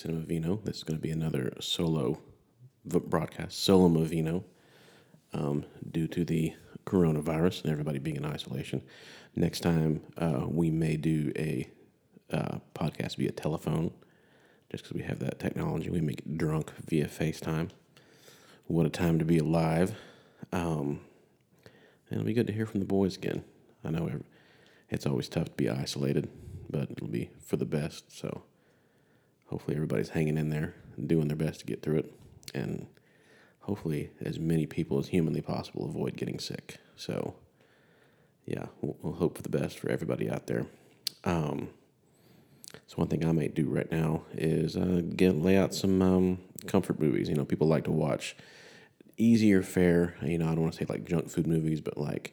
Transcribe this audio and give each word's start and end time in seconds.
Cinema 0.00 0.20
Vino. 0.20 0.60
This 0.64 0.78
is 0.78 0.82
going 0.82 0.96
to 0.96 1.02
be 1.02 1.10
another 1.10 1.52
solo 1.60 2.22
broadcast, 2.86 3.62
solo 3.62 3.86
Movino, 3.86 4.44
um, 5.34 5.66
due 5.90 6.08
to 6.08 6.24
the 6.24 6.54
coronavirus 6.86 7.64
and 7.64 7.70
everybody 7.70 7.98
being 7.98 8.16
in 8.16 8.24
isolation. 8.24 8.80
Next 9.36 9.60
time, 9.60 10.00
uh, 10.16 10.46
we 10.46 10.70
may 10.70 10.96
do 10.96 11.32
a 11.36 11.68
uh, 12.32 12.60
podcast 12.74 13.16
via 13.16 13.30
telephone, 13.30 13.90
just 14.70 14.84
because 14.84 14.96
we 14.96 15.02
have 15.02 15.18
that 15.18 15.38
technology. 15.38 15.90
We 15.90 16.00
make 16.00 16.20
it 16.20 16.38
drunk 16.38 16.72
via 16.88 17.06
FaceTime. 17.06 17.68
What 18.68 18.86
a 18.86 18.90
time 18.90 19.18
to 19.18 19.26
be 19.26 19.36
alive! 19.36 19.94
Um, 20.50 21.00
and 22.08 22.12
it'll 22.12 22.24
be 22.24 22.32
good 22.32 22.46
to 22.46 22.54
hear 22.54 22.64
from 22.64 22.80
the 22.80 22.86
boys 22.86 23.18
again. 23.18 23.44
I 23.84 23.90
know 23.90 24.10
it's 24.88 25.04
always 25.04 25.28
tough 25.28 25.48
to 25.48 25.52
be 25.52 25.68
isolated, 25.68 26.30
but 26.70 26.90
it'll 26.90 27.08
be 27.08 27.28
for 27.44 27.58
the 27.58 27.66
best. 27.66 28.18
So 28.18 28.44
hopefully 29.50 29.76
everybody's 29.76 30.10
hanging 30.10 30.38
in 30.38 30.48
there 30.48 30.74
and 30.96 31.08
doing 31.08 31.28
their 31.28 31.36
best 31.36 31.60
to 31.60 31.66
get 31.66 31.82
through 31.82 31.98
it. 31.98 32.14
And 32.54 32.86
hopefully 33.60 34.10
as 34.20 34.38
many 34.38 34.66
people 34.66 34.98
as 34.98 35.08
humanly 35.08 35.42
possible 35.42 35.84
avoid 35.84 36.16
getting 36.16 36.38
sick. 36.38 36.78
So 36.96 37.34
yeah 38.46 38.66
we'll, 38.80 38.96
we'll 39.02 39.14
hope 39.14 39.36
for 39.36 39.42
the 39.42 39.48
best 39.48 39.78
for 39.78 39.90
everybody 39.90 40.30
out 40.30 40.46
there. 40.46 40.66
Um, 41.24 41.68
so 42.86 42.96
one 42.96 43.08
thing 43.08 43.24
i 43.24 43.32
might 43.32 43.54
do 43.54 43.68
right 43.68 43.90
now 43.90 44.22
is 44.32 44.76
uh, 44.76 45.02
get 45.14 45.36
lay 45.36 45.56
out 45.56 45.74
some 45.74 46.00
um, 46.00 46.38
comfort 46.66 47.00
movies. 47.00 47.28
You 47.28 47.34
know 47.34 47.44
people 47.44 47.66
like 47.66 47.84
to 47.84 47.90
watch 47.90 48.36
easier 49.16 49.62
fare 49.62 50.14
you 50.22 50.38
know 50.38 50.46
i 50.46 50.54
don't 50.54 50.62
want 50.62 50.72
to 50.72 50.78
say 50.78 50.86
like 50.88 51.04
junk 51.04 51.28
food 51.28 51.46
movies 51.46 51.78
but 51.82 51.98
like 51.98 52.32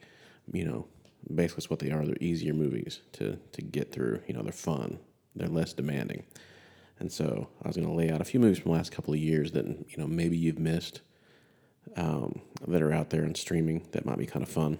you 0.50 0.64
know 0.64 0.86
basically 1.34 1.60
it's 1.60 1.70
what 1.70 1.80
they 1.80 1.90
are. 1.90 2.04
They're 2.04 2.16
easier 2.20 2.54
movies 2.54 3.00
to 3.14 3.38
to 3.52 3.62
get 3.62 3.92
through. 3.92 4.22
You 4.26 4.34
know 4.34 4.42
they're 4.42 4.52
fun. 4.52 4.98
They're 5.34 5.48
less 5.48 5.72
demanding 5.72 6.24
and 7.00 7.12
so 7.12 7.48
I 7.62 7.68
was 7.68 7.76
going 7.76 7.88
to 7.88 7.94
lay 7.94 8.10
out 8.10 8.20
a 8.20 8.24
few 8.24 8.40
movies 8.40 8.58
from 8.58 8.72
the 8.72 8.76
last 8.76 8.92
couple 8.92 9.14
of 9.14 9.20
years 9.20 9.52
that 9.52 9.66
you 9.66 9.96
know 9.96 10.06
maybe 10.06 10.36
you've 10.36 10.58
missed 10.58 11.00
um, 11.96 12.40
that 12.66 12.82
are 12.82 12.92
out 12.92 13.10
there 13.10 13.22
and 13.22 13.36
streaming 13.36 13.86
that 13.92 14.04
might 14.04 14.18
be 14.18 14.26
kind 14.26 14.42
of 14.42 14.48
fun. 14.48 14.78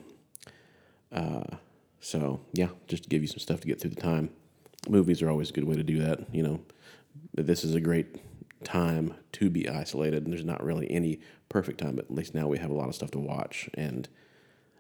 Uh, 1.13 1.57
so 2.01 2.41
yeah, 2.53 2.69
just 2.87 3.05
to 3.05 3.09
give 3.09 3.23
you 3.23 3.29
some 3.29 3.39
stuff 3.39 3.61
to 3.61 3.67
get 3.67 3.81
through 3.81 3.91
the 3.91 4.01
time. 4.01 4.31
Movies 4.89 5.23
are 5.23 5.31
always 5.31 5.51
a 5.51 5.53
good 5.53 5.65
way 5.65 5.77
to 5.77 5.83
do 5.83 5.99
that. 6.01 6.33
You 6.33 6.43
know, 6.43 6.61
this 7.35 7.65
is 7.65 7.75
a 7.75 7.81
great 7.81 8.17
time 8.65 9.15
to 9.33 9.51
be 9.51 9.69
isolated, 9.69 10.25
and 10.25 10.33
there's 10.33 10.45
not 10.45 10.63
really 10.63 10.91
any 10.91 11.21
perfect 11.49 11.79
time, 11.79 11.97
but 11.97 12.07
at 12.07 12.15
least 12.15 12.35
now 12.35 12.47
we 12.47 12.59
have 12.59 12.71
a 12.71 12.75
lot 12.75 12.89
of 12.89 12.95
stuff 12.95 13.11
to 13.13 13.19
watch 13.19 13.69
and 13.75 14.09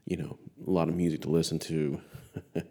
you 0.04 0.16
know 0.16 0.38
a 0.66 0.70
lot 0.70 0.88
of 0.88 0.94
music 0.94 1.22
to 1.22 1.30
listen 1.30 1.58
to. 1.58 2.00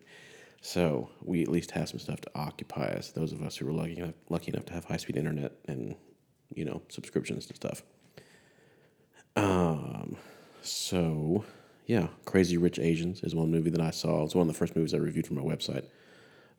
So 0.62 1.10
we 1.22 1.44
at 1.44 1.50
least 1.50 1.72
have 1.72 1.90
some 1.90 2.00
stuff 2.00 2.22
to 2.22 2.32
occupy 2.36 2.88
us. 2.88 3.12
Those 3.12 3.32
of 3.32 3.42
us 3.42 3.58
who 3.58 3.68
are 3.68 3.74
lucky 3.74 3.98
enough, 3.98 4.16
lucky 4.30 4.52
enough 4.52 4.66
to 4.66 4.74
have 4.74 4.86
high 4.86 4.98
speed 4.98 5.18
internet 5.18 5.54
and 5.66 5.96
you 6.54 6.66
know 6.66 6.82
subscriptions 6.90 7.46
to 7.48 7.56
stuff. 7.56 7.84
Um, 9.36 10.18
so 10.62 11.46
yeah, 11.86 12.08
Crazy 12.26 12.58
Rich 12.58 12.80
Asians 12.80 13.22
is 13.24 13.34
one 13.36 13.52
movie 13.52 13.70
that 13.70 13.82
I 13.82 13.92
saw. 13.92 14.24
It's 14.24 14.36
one 14.36 14.48
of 14.48 14.54
the 14.54 14.58
first 14.58 14.76
movies 14.76 14.94
I 14.94 14.98
reviewed 14.98 15.28
from 15.28 15.38
my 15.38 15.44
website, 15.44 15.86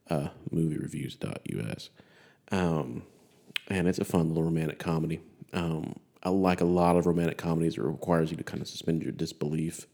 uh, 0.09 0.29
moviereviews.us. 0.53 1.91
Um, 2.51 3.03
and 3.69 3.87
it's 3.87 3.99
a 3.99 4.05
fun 4.05 4.29
little 4.29 4.45
romantic 4.45 4.79
comedy. 4.79 5.21
Um, 5.53 5.97
I 6.23 6.31
like 6.31 6.61
a 6.63 6.65
lot 6.65 6.97
of 6.97 7.07
romantic 7.07 7.37
comedies, 7.37 7.77
it 7.77 7.83
requires 7.83 8.31
you 8.31 8.37
to 8.39 8.45
kind 8.45 8.63
of 8.63 8.69
suspend 8.69 9.03
your 9.03 9.13
disbelief. 9.13 9.87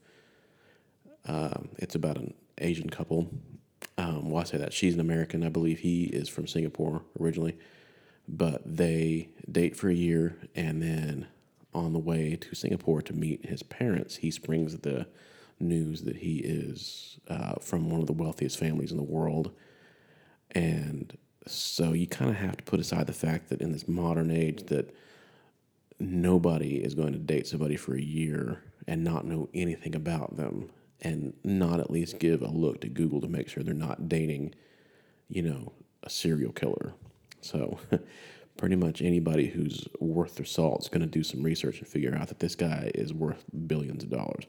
Um, 1.27 1.69
it's 1.77 1.95
about 1.95 2.17
an 2.17 2.33
Asian 2.59 2.89
couple 2.89 3.29
um, 3.97 4.29
well, 4.29 4.41
I 4.41 4.45
say 4.45 4.57
that. 4.57 4.73
She's 4.73 4.93
an 4.93 4.99
American. 4.99 5.43
I 5.43 5.49
believe 5.49 5.79
he 5.79 6.05
is 6.05 6.27
from 6.27 6.47
Singapore 6.47 7.03
originally, 7.19 7.57
but 8.27 8.61
they 8.65 9.29
date 9.49 9.75
for 9.75 9.89
a 9.89 9.93
year, 9.93 10.37
and 10.55 10.81
then 10.81 11.27
on 11.73 11.93
the 11.93 11.99
way 11.99 12.35
to 12.35 12.55
Singapore 12.55 13.01
to 13.01 13.13
meet 13.13 13.45
his 13.45 13.63
parents, 13.63 14.17
he 14.17 14.31
springs 14.31 14.77
the 14.79 15.07
news 15.59 16.03
that 16.03 16.17
he 16.17 16.37
is 16.37 17.17
uh, 17.29 17.55
from 17.61 17.89
one 17.89 18.01
of 18.01 18.07
the 18.07 18.13
wealthiest 18.13 18.59
families 18.59 18.91
in 18.91 18.97
the 18.97 19.03
world, 19.03 19.51
and 20.51 21.17
so 21.47 21.93
you 21.93 22.07
kind 22.07 22.31
of 22.31 22.37
have 22.37 22.57
to 22.57 22.63
put 22.63 22.79
aside 22.79 23.07
the 23.07 23.13
fact 23.13 23.49
that 23.49 23.61
in 23.61 23.71
this 23.71 23.87
modern 23.87 24.31
age 24.31 24.65
that 24.67 24.95
nobody 25.99 26.77
is 26.77 26.95
going 26.95 27.13
to 27.13 27.19
date 27.19 27.47
somebody 27.47 27.75
for 27.75 27.95
a 27.95 28.01
year 28.01 28.63
and 28.87 29.03
not 29.03 29.25
know 29.25 29.47
anything 29.53 29.95
about 29.95 30.35
them 30.37 30.69
and 31.01 31.33
not 31.43 31.79
at 31.79 31.91
least 31.91 32.19
give 32.19 32.41
a 32.41 32.47
look 32.47 32.81
to 32.81 32.89
Google 32.89 33.21
to 33.21 33.27
make 33.27 33.49
sure 33.49 33.63
they're 33.63 33.73
not 33.73 34.09
dating, 34.09 34.55
you 35.29 35.41
know, 35.41 35.73
a 36.03 36.09
serial 36.09 36.51
killer. 36.51 36.93
So, 37.41 37.79
pretty 38.57 38.75
much 38.75 39.01
anybody 39.01 39.47
who's 39.47 39.87
worth 39.99 40.35
their 40.35 40.45
salt 40.45 40.83
is 40.83 40.89
going 40.89 41.01
to 41.01 41.07
do 41.07 41.23
some 41.23 41.43
research 41.43 41.79
and 41.79 41.87
figure 41.87 42.15
out 42.15 42.29
that 42.29 42.39
this 42.39 42.55
guy 42.55 42.89
is 42.95 43.13
worth 43.13 43.43
billions 43.67 44.03
of 44.03 44.09
dollars. 44.09 44.45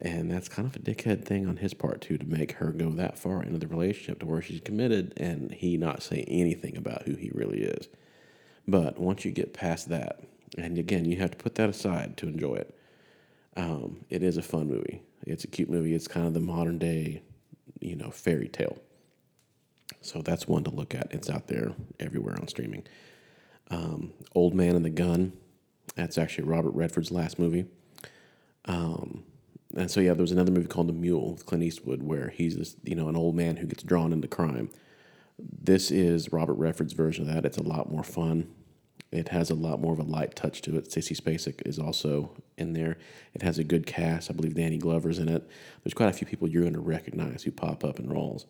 And 0.00 0.30
that's 0.30 0.48
kind 0.48 0.68
of 0.68 0.76
a 0.76 0.78
dickhead 0.78 1.24
thing 1.24 1.46
on 1.46 1.56
his 1.56 1.72
part, 1.72 2.02
too, 2.02 2.18
to 2.18 2.26
make 2.26 2.52
her 2.52 2.70
go 2.70 2.90
that 2.90 3.18
far 3.18 3.42
into 3.42 3.58
the 3.58 3.66
relationship 3.66 4.18
to 4.20 4.26
where 4.26 4.42
she's 4.42 4.60
committed 4.60 5.14
and 5.16 5.52
he 5.52 5.76
not 5.78 6.02
say 6.02 6.24
anything 6.28 6.76
about 6.76 7.04
who 7.04 7.14
he 7.14 7.30
really 7.32 7.62
is. 7.62 7.88
But 8.68 8.98
once 8.98 9.24
you 9.24 9.30
get 9.30 9.54
past 9.54 9.88
that, 9.88 10.20
and 10.58 10.76
again, 10.76 11.04
you 11.06 11.16
have 11.16 11.30
to 11.30 11.36
put 11.36 11.54
that 11.54 11.70
aside 11.70 12.16
to 12.18 12.26
enjoy 12.26 12.56
it. 12.56 12.78
Um, 13.56 14.04
it 14.10 14.22
is 14.22 14.36
a 14.36 14.42
fun 14.42 14.68
movie. 14.68 15.00
It's 15.26 15.44
a 15.44 15.48
cute 15.48 15.68
movie. 15.68 15.94
It's 15.94 16.08
kind 16.08 16.26
of 16.26 16.34
the 16.34 16.40
modern 16.40 16.78
day, 16.78 17.22
you 17.80 17.96
know, 17.96 18.10
fairy 18.10 18.48
tale. 18.48 18.78
So 20.00 20.22
that's 20.22 20.46
one 20.46 20.64
to 20.64 20.70
look 20.70 20.94
at. 20.94 21.08
It's 21.10 21.28
out 21.28 21.48
there 21.48 21.72
everywhere 21.98 22.36
on 22.40 22.48
streaming. 22.48 22.84
Um, 23.70 24.12
Old 24.34 24.54
Man 24.54 24.76
and 24.76 24.84
the 24.84 24.90
Gun. 24.90 25.32
That's 25.96 26.16
actually 26.18 26.44
Robert 26.44 26.70
Redford's 26.70 27.10
last 27.10 27.38
movie. 27.38 27.66
Um, 28.66 29.24
and 29.76 29.90
so 29.90 30.00
yeah, 30.00 30.14
there 30.14 30.22
was 30.22 30.32
another 30.32 30.52
movie 30.52 30.68
called 30.68 30.88
The 30.88 30.92
Mule 30.92 31.32
with 31.32 31.46
Clint 31.46 31.64
Eastwood, 31.64 32.02
where 32.02 32.28
he's 32.28 32.56
this, 32.56 32.76
you 32.84 32.94
know, 32.94 33.08
an 33.08 33.16
old 33.16 33.34
man 33.34 33.56
who 33.56 33.66
gets 33.66 33.82
drawn 33.82 34.12
into 34.12 34.28
crime. 34.28 34.70
This 35.38 35.90
is 35.90 36.32
Robert 36.32 36.54
Redford's 36.54 36.92
version 36.92 37.28
of 37.28 37.34
that. 37.34 37.44
It's 37.44 37.58
a 37.58 37.62
lot 37.62 37.90
more 37.90 38.04
fun. 38.04 38.48
It 39.16 39.28
has 39.28 39.50
a 39.50 39.54
lot 39.54 39.80
more 39.80 39.92
of 39.92 39.98
a 39.98 40.04
light 40.04 40.36
touch 40.36 40.62
to 40.62 40.76
it. 40.76 40.90
Sissy 40.90 41.18
Spacek 41.18 41.66
is 41.66 41.78
also 41.78 42.30
in 42.56 42.72
there. 42.72 42.98
It 43.34 43.42
has 43.42 43.58
a 43.58 43.64
good 43.64 43.86
cast. 43.86 44.30
I 44.30 44.34
believe 44.34 44.54
Danny 44.54 44.78
Glover's 44.78 45.18
in 45.18 45.28
it. 45.28 45.48
There's 45.82 45.94
quite 45.94 46.10
a 46.10 46.12
few 46.12 46.26
people 46.26 46.48
you're 46.48 46.62
going 46.62 46.74
to 46.74 46.80
recognize 46.80 47.42
who 47.42 47.50
pop 47.50 47.84
up 47.84 47.98
in 47.98 48.08
roles. 48.08 48.46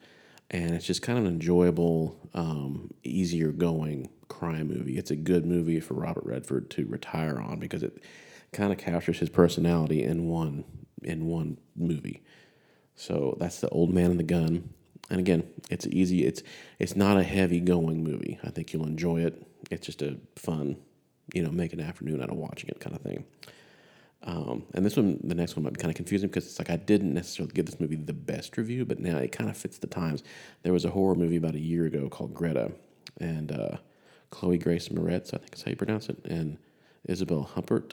And 0.50 0.74
it's 0.74 0.86
just 0.86 1.02
kind 1.02 1.18
of 1.18 1.24
an 1.24 1.32
enjoyable, 1.32 2.18
um, 2.34 2.92
easier 3.02 3.52
going 3.52 4.10
crime 4.28 4.68
movie. 4.68 4.98
It's 4.98 5.10
a 5.10 5.16
good 5.16 5.46
movie 5.46 5.80
for 5.80 5.94
Robert 5.94 6.24
Redford 6.24 6.70
to 6.70 6.86
retire 6.86 7.38
on 7.40 7.58
because 7.58 7.82
it 7.82 8.02
kind 8.52 8.72
of 8.72 8.78
captures 8.78 9.18
his 9.18 9.28
personality 9.28 10.02
in 10.02 10.28
one 10.28 10.64
in 11.02 11.26
one 11.26 11.58
movie. 11.76 12.22
So 12.94 13.36
that's 13.38 13.60
the 13.60 13.68
old 13.68 13.92
man 13.92 14.10
and 14.10 14.18
the 14.18 14.24
gun. 14.24 14.70
And 15.10 15.20
again, 15.20 15.44
it's 15.70 15.86
easy. 15.86 16.24
It's 16.24 16.42
it's 16.78 16.96
not 16.96 17.16
a 17.16 17.22
heavy 17.22 17.60
going 17.60 18.02
movie. 18.02 18.38
I 18.42 18.50
think 18.50 18.72
you'll 18.72 18.86
enjoy 18.86 19.22
it. 19.24 19.46
It's 19.70 19.86
just 19.86 20.02
a 20.02 20.16
fun, 20.36 20.76
you 21.32 21.42
know, 21.42 21.50
make 21.50 21.72
an 21.72 21.80
afternoon 21.80 22.22
out 22.22 22.30
of 22.30 22.36
watching 22.36 22.70
it 22.70 22.80
kind 22.80 22.96
of 22.96 23.02
thing. 23.02 23.24
Um, 24.22 24.64
and 24.74 24.84
this 24.84 24.96
one, 24.96 25.20
the 25.22 25.34
next 25.36 25.54
one 25.54 25.62
might 25.62 25.74
be 25.74 25.80
kind 25.80 25.90
of 25.90 25.96
confusing 25.96 26.28
because 26.28 26.46
it's 26.46 26.58
like 26.58 26.70
I 26.70 26.76
didn't 26.76 27.14
necessarily 27.14 27.52
give 27.52 27.66
this 27.66 27.78
movie 27.78 27.94
the 27.94 28.12
best 28.12 28.56
review, 28.56 28.84
but 28.84 28.98
now 28.98 29.18
it 29.18 29.30
kind 29.30 29.48
of 29.48 29.56
fits 29.56 29.78
the 29.78 29.86
times. 29.86 30.24
There 30.62 30.72
was 30.72 30.84
a 30.84 30.90
horror 30.90 31.14
movie 31.14 31.36
about 31.36 31.54
a 31.54 31.60
year 31.60 31.86
ago 31.86 32.08
called 32.08 32.34
Greta, 32.34 32.72
and 33.20 33.52
uh, 33.52 33.76
Chloe 34.30 34.58
Grace 34.58 34.88
Moretz, 34.88 35.32
I 35.32 35.38
think 35.38 35.54
is 35.54 35.62
how 35.62 35.70
you 35.70 35.76
pronounce 35.76 36.08
it, 36.08 36.18
and 36.24 36.58
Isabelle 37.04 37.48
Huppert. 37.54 37.92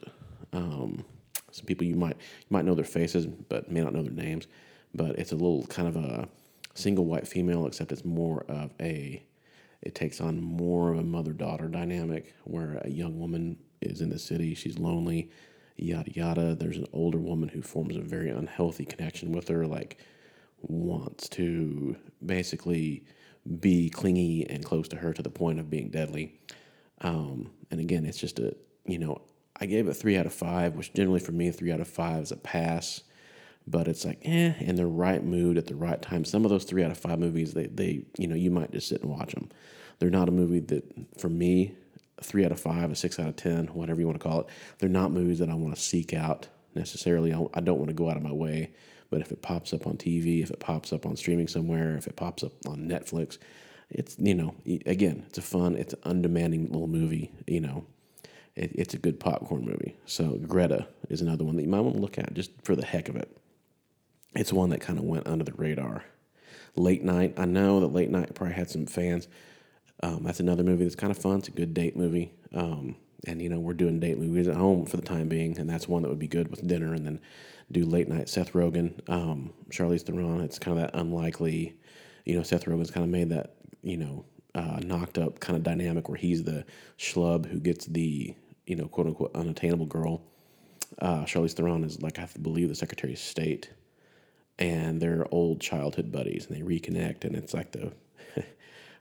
Um, 0.54 1.06
Some 1.52 1.66
people 1.66 1.86
you 1.86 1.96
might 1.96 2.16
you 2.18 2.50
might 2.50 2.66
know 2.66 2.74
their 2.74 2.86
faces, 2.86 3.28
but 3.28 3.72
may 3.72 3.82
not 3.82 3.94
know 3.94 4.02
their 4.02 4.12
names. 4.12 4.48
But 4.96 5.20
it's 5.20 5.32
a 5.32 5.36
little 5.36 5.66
kind 5.68 5.88
of 5.88 5.96
a 5.96 6.28
single 6.74 7.06
white 7.06 7.28
female, 7.28 7.66
except 7.66 7.92
it's 7.92 8.06
more 8.06 8.46
of 8.48 8.72
a 8.80 9.24
it 9.82 9.96
takes 9.96 10.22
on 10.22 10.42
more 10.42 10.94
of 10.94 11.00
a 11.00 11.04
mother 11.04 11.34
daughter 11.34 11.68
dynamic 11.68 12.34
where 12.46 12.82
a 12.86 12.90
young 12.90 13.20
woman 13.20 13.58
is 13.82 14.00
in 14.00 14.10
the 14.10 14.18
city, 14.18 14.56
she's 14.56 14.80
lonely, 14.80 15.30
yada 15.76 16.12
yada. 16.12 16.56
There's 16.56 16.78
an 16.78 16.88
older 16.94 17.18
woman 17.18 17.50
who 17.50 17.62
forms 17.62 17.98
a 17.98 18.02
very 18.02 18.30
unhealthy 18.30 18.86
connection 18.86 19.34
with 19.34 19.50
her, 19.50 19.68
like 19.68 19.98
wants 20.62 21.28
to 21.30 21.98
basically 22.26 23.04
be 23.60 23.90
clingy 23.90 24.50
and 24.50 24.64
close 24.64 24.88
to 24.88 24.96
her 24.96 25.14
to 25.14 25.22
the 25.22 25.30
point 25.30 25.60
of 25.60 25.70
being 25.70 25.90
deadly. 25.90 26.40
Um, 27.02 27.52
and 27.70 27.82
again, 27.82 28.06
it's 28.06 28.18
just 28.18 28.40
a, 28.40 28.56
you 28.86 29.00
know, 29.00 29.22
I 29.60 29.66
gave 29.66 29.88
it 29.88 29.94
three 29.96 30.18
out 30.18 30.26
of 30.26 30.34
five, 30.34 30.76
which 30.76 30.94
generally 30.94 31.20
for 31.20 31.34
me, 31.34 31.52
three 31.52 31.72
out 31.72 31.82
of 31.82 31.88
five 31.88 32.24
is 32.24 32.32
a 32.32 32.38
pass. 32.38 33.02
But 33.66 33.88
it's 33.88 34.04
like, 34.04 34.20
eh, 34.24 34.54
in 34.60 34.76
the 34.76 34.88
right 34.88 35.24
mood 35.24 35.58
at 35.58 35.68
the 35.68 35.76
right 35.76 36.02
time. 36.02 36.26
Some 36.26 36.44
of 36.44 36.52
those 36.52 36.66
three 36.66 36.84
out 36.84 36.92
of 36.92 36.98
five 36.98 37.20
movies, 37.20 37.54
they, 37.54 37.68
they, 37.68 38.04
you 38.18 38.28
know, 38.28 38.36
you 38.36 38.52
might 38.52 38.72
just 38.72 38.90
sit 38.90 39.02
and 39.02 39.12
watch 39.12 39.34
them. 39.34 39.50
They're 40.00 40.10
not 40.10 40.28
a 40.28 40.34
movie 40.34 40.60
that, 40.60 40.84
for 41.18 41.30
me, 41.30 41.76
three 42.22 42.46
out 42.46 42.52
of 42.52 42.60
five, 42.60 42.92
a 42.92 42.96
six 42.96 43.20
out 43.20 43.28
of 43.28 43.36
ten, 43.36 43.68
whatever 43.68 44.00
you 44.00 44.08
want 44.08 44.20
to 44.20 44.28
call 44.28 44.42
it. 44.42 44.48
They're 44.80 44.90
not 44.90 45.12
movies 45.12 45.40
that 45.40 45.50
I 45.50 45.54
want 45.54 45.76
to 45.76 45.82
seek 45.82 46.14
out 46.14 46.48
necessarily. 46.76 47.34
I, 47.34 47.60
don't 47.62 47.78
want 47.78 47.90
to 47.90 47.94
go 47.94 48.10
out 48.10 48.18
of 48.18 48.24
my 48.24 48.32
way. 48.32 48.72
But 49.10 49.22
if 49.22 49.32
it 49.32 49.42
pops 49.42 49.74
up 49.74 49.86
on 49.86 49.98
TV, 49.98 50.42
if 50.42 50.50
it 50.50 50.60
pops 50.60 50.92
up 50.92 51.06
on 51.06 51.16
streaming 51.16 51.48
somewhere, 51.48 51.96
if 51.96 52.08
it 52.08 52.16
pops 52.16 52.44
up 52.44 52.54
on 52.68 52.88
Netflix, 52.88 53.38
it's 53.90 54.16
you 54.18 54.34
know 54.34 54.56
again, 54.88 55.24
it's 55.28 55.38
a 55.38 55.42
fun, 55.42 55.76
it's 55.76 55.94
an 55.94 56.00
undemanding 56.04 56.72
little 56.72 56.88
movie. 56.88 57.32
You 57.46 57.62
know, 57.62 57.86
it, 58.56 58.72
it's 58.74 58.96
a 58.96 58.98
good 58.98 59.20
popcorn 59.20 59.66
movie. 59.66 59.96
So 60.06 60.40
Greta 60.48 60.88
is 61.10 61.22
another 61.22 61.44
one 61.44 61.58
that 61.58 61.62
you 61.62 61.70
might 61.70 61.82
want 61.82 61.96
to 61.96 62.02
look 62.02 62.18
at 62.18 62.34
just 62.34 62.52
for 62.64 62.76
the 62.76 62.86
heck 62.86 63.08
of 63.08 63.16
it. 63.16 63.38
It's 64.36 64.54
one 64.54 64.70
that 64.70 64.82
kind 64.82 64.98
of 64.98 65.06
went 65.06 65.28
under 65.28 65.44
the 65.44 65.54
radar. 65.54 66.04
Late 66.76 67.04
night, 67.04 67.36
I 67.38 67.46
know 67.46 67.80
that 67.82 67.88
late 67.88 68.10
night 68.10 68.34
probably 68.34 68.56
had 68.56 68.70
some 68.70 68.86
fans. 68.86 69.28
Um, 70.02 70.24
that's 70.24 70.40
another 70.40 70.64
movie 70.64 70.84
that's 70.84 70.96
kind 70.96 71.12
of 71.12 71.18
fun. 71.18 71.40
It's 71.40 71.48
a 71.48 71.52
good 71.52 71.74
date 71.74 71.96
movie. 71.96 72.34
Um, 72.54 72.96
and 73.26 73.42
you 73.42 73.50
know 73.50 73.60
we're 73.60 73.74
doing 73.74 74.00
date 74.00 74.18
movies 74.18 74.48
at 74.48 74.56
home 74.56 74.86
for 74.86 74.98
the 74.98 75.04
time 75.04 75.30
being, 75.30 75.58
and 75.58 75.70
that's 75.70 75.88
one 75.88 76.02
that 76.04 76.10
would 76.10 76.20
be 76.20 76.28
good 76.28 76.50
with 76.50 76.68
dinner, 76.68 76.94
and 76.94 77.06
then 77.06 77.20
do 77.72 77.86
late 77.86 78.08
night 78.08 78.30
Seth 78.30 78.54
Rogen, 78.54 79.08
um, 79.10 79.54
Charlize 79.70 80.04
Theron. 80.04 80.42
It's 80.42 80.60
kind 80.60 80.78
of 80.78 80.84
that 80.84 81.00
unlikely, 81.00 81.76
you 82.26 82.36
know, 82.36 82.44
Seth 82.44 82.66
Rogen's 82.66 82.92
kind 82.92 83.04
of 83.04 83.10
made 83.10 83.30
that 83.30 83.56
you 83.82 83.98
know 83.98 84.26
uh, 84.56 84.80
knocked 84.84 85.18
up 85.18 85.40
kind 85.40 85.56
of 85.56 85.64
dynamic 85.64 86.10
where 86.10 86.18
he's 86.18 86.44
the 86.44 86.66
schlub 86.98 87.46
who 87.46 87.60
gets 87.60 87.86
the 87.86 88.36
you 88.66 88.76
know 88.76 88.88
quote 88.88 89.08
unquote 89.08 89.36
unattainable 89.36 89.86
girl. 89.86 90.22
Uh, 91.00 91.24
Charlize 91.24 91.54
Theron 91.54 91.84
is 91.84 92.02
like 92.02 92.18
I 92.18 92.22
have 92.22 92.34
to 92.34 92.40
believe 92.40 92.70
the 92.70 92.76
Secretary 92.76 93.14
of 93.14 93.20
State, 93.20 93.70
and 94.60 95.02
they're 95.02 95.26
old 95.32 95.60
childhood 95.60 96.12
buddies, 96.12 96.48
and 96.48 96.56
they 96.56 96.62
reconnect, 96.62 97.24
and 97.24 97.36
it's 97.36 97.54
like 97.54 97.72
the 97.72 97.94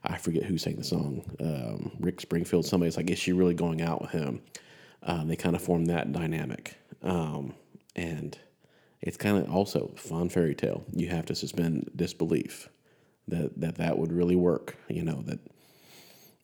I 0.03 0.17
forget 0.17 0.43
who 0.43 0.57
sang 0.57 0.75
the 0.75 0.83
song. 0.83 1.23
Um, 1.39 1.91
Rick 1.99 2.21
Springfield. 2.21 2.65
Somebody's 2.65 2.97
like, 2.97 3.09
is 3.09 3.19
she 3.19 3.31
really 3.31 3.53
going 3.53 3.81
out 3.81 4.01
with 4.01 4.11
him? 4.11 4.41
Um, 5.03 5.27
they 5.27 5.35
kind 5.35 5.55
of 5.55 5.61
form 5.61 5.85
that 5.85 6.11
dynamic, 6.11 6.77
um, 7.01 7.53
and 7.95 8.37
it's 9.01 9.17
kind 9.17 9.37
of 9.37 9.53
also 9.53 9.91
fun 9.95 10.29
fairy 10.29 10.55
tale. 10.55 10.83
You 10.93 11.09
have 11.09 11.25
to 11.25 11.35
suspend 11.35 11.91
disbelief 11.95 12.69
that 13.27 13.59
that 13.59 13.75
that 13.75 13.97
would 13.97 14.11
really 14.11 14.35
work. 14.35 14.77
You 14.89 15.03
know 15.03 15.21
that 15.23 15.39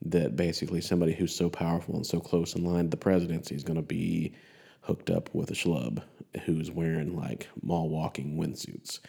that 0.02 0.36
basically 0.36 0.82
somebody 0.82 1.14
who's 1.14 1.36
so 1.36 1.50
powerful 1.50 1.96
and 1.96 2.06
so 2.06 2.20
close 2.20 2.56
in 2.56 2.64
line 2.64 2.86
to 2.86 2.90
the 2.90 2.98
presidency 2.98 3.56
is 3.56 3.64
going 3.64 3.76
to 3.76 3.82
be 3.82 4.34
hooked 4.82 5.10
up 5.10 5.30
with 5.34 5.52
a 5.52 5.54
schlub 5.54 6.02
who's 6.46 6.72
wearing 6.72 7.16
like 7.16 7.48
mall 7.62 7.90
walking 7.90 8.38
windsuits. 8.38 9.00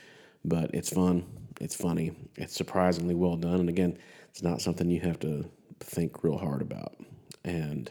But 0.45 0.71
it's 0.75 0.91
fun. 0.91 1.25
It's 1.61 1.75
funny. 1.75 2.13
It's 2.37 2.55
surprisingly 2.55 3.15
well 3.15 3.37
done. 3.37 3.61
And 3.61 3.69
again, 3.69 3.99
it's 4.31 4.43
not 4.43 4.63
something 4.63 4.91
you 4.91 5.01
have 5.01 5.19
to 5.21 5.49
think 5.81 6.25
real 6.25 6.39
hard 6.39 6.63
about. 6.63 6.95
And 7.45 7.91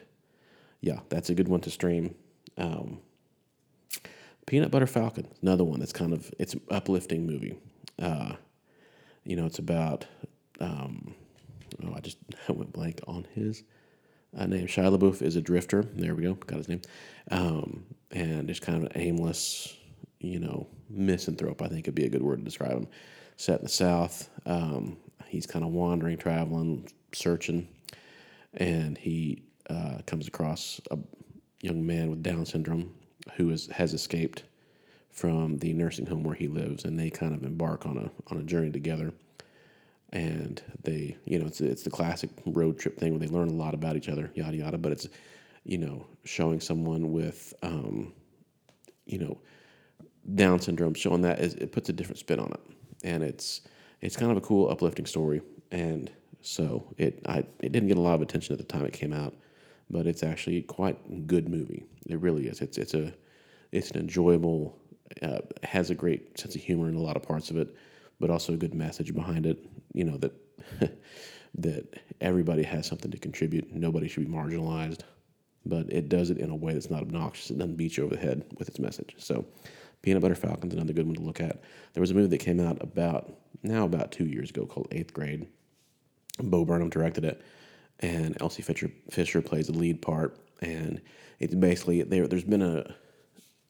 yeah, 0.81 0.99
that's 1.09 1.29
a 1.29 1.35
good 1.35 1.47
one 1.47 1.61
to 1.61 1.69
stream. 1.69 2.15
Um, 2.57 2.99
Peanut 4.45 4.71
Butter 4.71 4.87
Falcon, 4.87 5.27
another 5.41 5.63
one 5.63 5.79
that's 5.79 5.93
kind 5.93 6.11
of 6.13 6.33
it's 6.39 6.53
an 6.53 6.61
uplifting 6.71 7.27
movie. 7.27 7.59
Uh, 8.01 8.33
you 9.23 9.35
know, 9.35 9.45
it's 9.45 9.59
about 9.59 10.07
um, 10.59 11.13
oh, 11.83 11.93
I 11.95 11.99
just 11.99 12.17
I 12.49 12.53
went 12.53 12.73
blank 12.73 13.01
on 13.07 13.27
his 13.35 13.63
uh, 14.37 14.45
name. 14.45 14.67
Shia 14.67 14.95
LaBeouf 14.95 15.21
is 15.21 15.35
a 15.35 15.41
drifter. 15.41 15.83
There 15.93 16.15
we 16.15 16.23
go, 16.23 16.33
got 16.33 16.57
his 16.57 16.69
name. 16.69 16.81
Um, 17.31 17.85
and 18.11 18.49
it's 18.49 18.59
kind 18.59 18.77
of 18.77 18.83
an 18.91 19.01
aimless, 19.01 19.75
you 20.19 20.39
know, 20.39 20.67
misanthrope. 20.89 21.61
I 21.61 21.67
think 21.67 21.85
would 21.85 21.95
be 21.95 22.05
a 22.05 22.09
good 22.09 22.23
word 22.23 22.39
to 22.39 22.43
describe 22.43 22.71
him. 22.71 22.87
Set 23.37 23.59
in 23.59 23.65
the 23.65 23.69
South, 23.69 24.29
um, 24.45 24.97
he's 25.27 25.47
kind 25.47 25.63
of 25.63 25.71
wandering, 25.71 26.17
traveling, 26.17 26.89
searching, 27.13 27.67
and 28.53 28.97
he 28.97 29.43
uh, 29.69 29.99
comes 30.05 30.27
across 30.27 30.81
a 30.91 30.97
young 31.61 31.85
man 31.85 32.09
with 32.09 32.21
Down 32.21 32.45
syndrome 32.45 32.93
who 33.35 33.49
is, 33.51 33.67
has 33.67 33.93
escaped 33.93 34.43
from 35.11 35.57
the 35.57 35.73
nursing 35.73 36.05
home 36.05 36.23
where 36.23 36.35
he 36.35 36.47
lives, 36.47 36.85
and 36.85 36.99
they 36.99 37.09
kind 37.09 37.33
of 37.33 37.43
embark 37.43 37.85
on 37.85 37.97
a 37.97 38.33
on 38.33 38.39
a 38.39 38.43
journey 38.43 38.71
together. 38.71 39.13
And 40.11 40.61
they, 40.83 41.17
you 41.25 41.39
know, 41.39 41.45
it's 41.45 41.61
it's 41.61 41.83
the 41.83 41.91
classic 41.91 42.31
road 42.45 42.79
trip 42.79 42.97
thing 42.97 43.11
where 43.11 43.19
they 43.19 43.27
learn 43.27 43.49
a 43.49 43.53
lot 43.53 43.73
about 43.73 43.95
each 43.95 44.09
other, 44.09 44.31
yada 44.33 44.57
yada. 44.57 44.77
But 44.77 44.91
it's, 44.91 45.07
you 45.63 45.77
know, 45.77 46.05
showing 46.23 46.59
someone 46.59 47.11
with, 47.11 47.53
um, 47.61 48.13
you 49.05 49.19
know, 49.19 49.37
Down 50.35 50.59
syndrome, 50.59 50.93
showing 50.93 51.21
that 51.21 51.39
is, 51.39 51.53
it 51.55 51.71
puts 51.71 51.89
a 51.89 51.93
different 51.93 52.19
spin 52.19 52.39
on 52.39 52.51
it, 52.51 52.59
and 53.03 53.23
it's 53.23 53.61
it's 54.01 54.15
kind 54.15 54.31
of 54.31 54.37
a 54.37 54.41
cool, 54.41 54.69
uplifting 54.69 55.05
story. 55.05 55.41
And 55.71 56.11
so 56.41 56.83
it 56.97 57.21
I 57.27 57.39
it 57.59 57.71
didn't 57.71 57.87
get 57.87 57.97
a 57.97 58.01
lot 58.01 58.15
of 58.15 58.21
attention 58.21 58.53
at 58.53 58.59
the 58.59 58.65
time 58.65 58.85
it 58.85 58.93
came 58.93 59.13
out, 59.13 59.33
but 59.89 60.07
it's 60.07 60.23
actually 60.23 60.61
quite 60.63 61.27
good 61.27 61.49
movie. 61.49 61.85
It 62.07 62.19
really 62.19 62.47
is. 62.47 62.61
It's 62.61 62.77
it's 62.77 62.93
a 62.93 63.13
it's 63.71 63.91
an 63.91 63.99
enjoyable, 63.99 64.77
uh, 65.21 65.39
has 65.63 65.89
a 65.91 65.95
great 65.95 66.39
sense 66.39 66.55
of 66.55 66.61
humor 66.61 66.89
in 66.89 66.95
a 66.95 67.01
lot 67.01 67.15
of 67.15 67.23
parts 67.23 67.51
of 67.51 67.57
it, 67.57 67.75
but 68.19 68.29
also 68.29 68.53
a 68.53 68.57
good 68.57 68.73
message 68.73 69.13
behind 69.13 69.45
it. 69.45 69.65
You 69.93 70.05
know 70.05 70.17
that 70.17 70.33
that 71.55 71.99
everybody 72.21 72.63
has 72.63 72.85
something 72.85 73.11
to 73.11 73.17
contribute. 73.17 73.73
Nobody 73.73 74.07
should 74.07 74.25
be 74.25 74.31
marginalized, 74.31 75.01
but 75.65 75.91
it 75.91 76.09
does 76.09 76.29
it 76.29 76.37
in 76.37 76.49
a 76.49 76.55
way 76.55 76.73
that's 76.73 76.89
not 76.89 77.01
obnoxious. 77.01 77.49
It 77.49 77.57
doesn't 77.57 77.75
beat 77.75 77.97
you 77.97 78.05
over 78.05 78.15
the 78.15 78.21
head 78.21 78.45
with 78.57 78.67
its 78.67 78.79
message. 78.79 79.15
So, 79.17 79.45
Peanut 80.01 80.21
Butter 80.21 80.35
Falcon's 80.35 80.73
another 80.73 80.93
good 80.93 81.05
one 81.05 81.15
to 81.15 81.21
look 81.21 81.41
at. 81.41 81.61
There 81.93 82.01
was 82.01 82.11
a 82.11 82.13
movie 82.13 82.27
that 82.27 82.37
came 82.37 82.59
out 82.59 82.81
about 82.81 83.33
now 83.63 83.85
about 83.85 84.11
two 84.11 84.25
years 84.25 84.49
ago 84.49 84.65
called 84.65 84.87
Eighth 84.91 85.13
Grade. 85.13 85.47
Bo 86.41 86.63
Burnham 86.63 86.89
directed 86.89 87.25
it, 87.25 87.41
and 87.99 88.37
Elsie 88.41 88.61
Fisher 88.61 88.91
Fisher 89.09 89.41
plays 89.41 89.67
the 89.67 89.73
lead 89.73 90.01
part. 90.01 90.37
And 90.61 91.01
it's 91.39 91.55
basically 91.55 92.03
there. 92.03 92.27
There's 92.27 92.43
been 92.43 92.61
a 92.61 92.95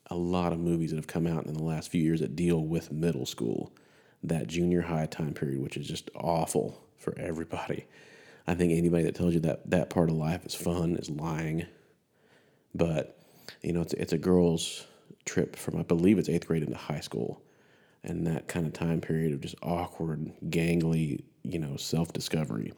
a 0.09 0.15
lot 0.15 0.53
of 0.53 0.59
movies 0.59 0.89
that 0.89 0.95
have 0.95 1.07
come 1.07 1.27
out 1.27 1.45
in 1.45 1.53
the 1.53 1.63
last 1.63 1.89
few 1.89 2.01
years 2.01 2.19
that 2.19 2.35
deal 2.35 2.63
with 2.63 2.91
middle 2.91 3.25
school, 3.25 3.71
that 4.23 4.47
junior 4.47 4.81
high 4.81 5.05
time 5.05 5.33
period, 5.33 5.61
which 5.61 5.77
is 5.77 5.87
just 5.87 6.09
awful 6.15 6.81
for 6.97 7.17
everybody. 7.17 7.85
I 8.47 8.55
think 8.55 8.73
anybody 8.73 9.03
that 9.03 9.15
tells 9.15 9.33
you 9.33 9.39
that 9.41 9.69
that 9.69 9.89
part 9.89 10.09
of 10.09 10.15
life 10.15 10.45
is 10.45 10.55
fun 10.55 10.95
is 10.95 11.09
lying. 11.09 11.65
But 12.73 13.17
you 13.61 13.73
know, 13.73 13.81
it's 13.81 13.93
it's 13.93 14.13
a 14.13 14.17
girl's 14.17 14.85
trip 15.25 15.55
from 15.55 15.77
I 15.77 15.83
believe 15.83 16.17
it's 16.17 16.29
eighth 16.29 16.47
grade 16.47 16.63
into 16.63 16.77
high 16.77 16.99
school, 16.99 17.41
and 18.03 18.25
that 18.27 18.47
kind 18.47 18.65
of 18.65 18.73
time 18.73 19.01
period 19.01 19.33
of 19.33 19.41
just 19.41 19.55
awkward, 19.61 20.31
gangly, 20.49 21.23
you 21.43 21.59
know, 21.59 21.77
self 21.77 22.13
discovery. 22.13 22.73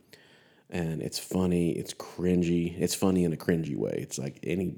And 0.69 1.01
it's 1.01 1.19
funny, 1.19 1.71
it's 1.71 1.93
cringy. 1.93 2.79
It's 2.79 2.95
funny 2.95 3.25
in 3.25 3.33
a 3.33 3.37
cringy 3.37 3.75
way. 3.75 3.97
It's 4.01 4.17
like 4.17 4.39
any, 4.43 4.75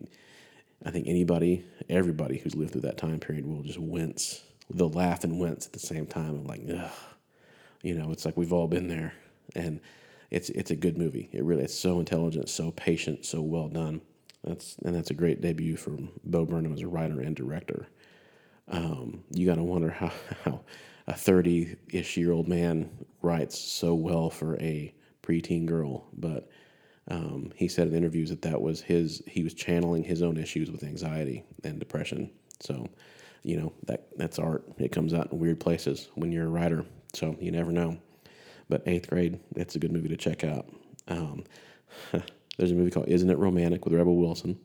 I 0.83 0.89
think 0.89 1.07
anybody, 1.07 1.63
everybody 1.87 2.39
who's 2.39 2.55
lived 2.55 2.71
through 2.71 2.81
that 2.81 2.97
time 2.97 3.19
period 3.19 3.45
will 3.45 3.61
just 3.61 3.77
wince. 3.77 4.41
They'll 4.73 4.89
laugh 4.89 5.23
and 5.23 5.39
wince 5.39 5.65
at 5.65 5.73
the 5.73 5.79
same 5.79 6.05
time. 6.05 6.29
I'm 6.29 6.45
like, 6.45 6.61
ugh. 6.73 6.91
You 7.81 7.95
know, 7.95 8.11
it's 8.11 8.25
like 8.25 8.37
we've 8.37 8.53
all 8.53 8.67
been 8.67 8.87
there. 8.87 9.13
And 9.55 9.81
it's 10.31 10.49
it's 10.49 10.71
a 10.71 10.75
good 10.75 10.97
movie. 10.97 11.29
It 11.31 11.43
really 11.43 11.63
it's 11.63 11.77
so 11.77 11.99
intelligent, 11.99 12.49
so 12.49 12.71
patient, 12.71 13.25
so 13.25 13.41
well 13.41 13.67
done. 13.67 14.01
That's 14.43 14.77
and 14.83 14.95
that's 14.95 15.11
a 15.11 15.15
great 15.15 15.41
debut 15.41 15.77
for 15.77 15.97
Bo 16.23 16.45
Burnham 16.45 16.73
as 16.73 16.81
a 16.81 16.87
writer 16.87 17.21
and 17.21 17.35
director. 17.35 17.87
Um, 18.69 19.23
you 19.31 19.45
got 19.45 19.55
to 19.55 19.63
wonder 19.63 19.89
how, 19.91 20.11
how 20.45 20.61
a 21.07 21.13
30 21.13 21.75
ish 21.89 22.17
year 22.17 22.31
old 22.31 22.47
man 22.47 22.89
writes 23.21 23.59
so 23.59 23.93
well 23.93 24.29
for 24.29 24.57
a 24.59 24.93
preteen 25.21 25.65
girl. 25.65 26.07
But 26.13 26.49
um, 27.09 27.51
he 27.55 27.67
said 27.67 27.87
in 27.87 27.95
interviews 27.95 28.29
that 28.29 28.41
that 28.43 28.61
was 28.61 28.81
his, 28.81 29.21
he 29.27 29.43
was 29.43 29.53
channeling 29.53 30.03
his 30.03 30.21
own 30.21 30.37
issues 30.37 30.71
with 30.71 30.83
anxiety 30.83 31.43
and 31.63 31.79
depression. 31.79 32.31
So, 32.61 32.87
you 33.43 33.57
know, 33.57 33.73
that 33.85 34.07
that's 34.17 34.39
art. 34.39 34.63
It 34.77 34.91
comes 34.91 35.13
out 35.13 35.31
in 35.31 35.39
weird 35.39 35.59
places 35.59 36.09
when 36.15 36.31
you're 36.31 36.45
a 36.45 36.49
writer. 36.49 36.85
So 37.13 37.35
you 37.39 37.51
never 37.51 37.71
know. 37.71 37.97
But 38.69 38.83
eighth 38.87 39.09
grade, 39.09 39.39
it's 39.55 39.75
a 39.75 39.79
good 39.79 39.91
movie 39.91 40.09
to 40.09 40.17
check 40.17 40.43
out. 40.43 40.67
Um, 41.07 41.43
there's 42.57 42.71
a 42.71 42.75
movie 42.75 42.91
called 42.91 43.09
Isn't 43.09 43.29
It 43.29 43.37
Romantic 43.37 43.85
with 43.85 43.93
Rebel 43.93 44.15
Wilson. 44.15 44.57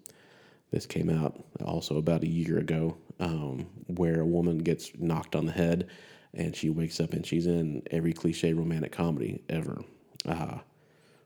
This 0.70 0.86
came 0.86 1.10
out 1.10 1.44
also 1.64 1.96
about 1.96 2.22
a 2.22 2.28
year 2.28 2.58
ago, 2.58 2.96
um, 3.20 3.66
where 3.86 4.20
a 4.20 4.26
woman 4.26 4.58
gets 4.58 4.92
knocked 4.98 5.34
on 5.34 5.46
the 5.46 5.52
head, 5.52 5.88
and 6.34 6.54
she 6.54 6.68
wakes 6.70 7.00
up 7.00 7.14
and 7.14 7.26
she's 7.26 7.46
in 7.46 7.82
every 7.90 8.12
cliche 8.12 8.52
romantic 8.52 8.92
comedy 8.92 9.42
ever, 9.48 9.82
uh, 10.26 10.58